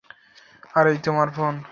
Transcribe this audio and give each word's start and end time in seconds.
আর 0.75 0.85
এই 0.87 0.97
তোমার 0.97 1.29
ফোন। 1.29 1.53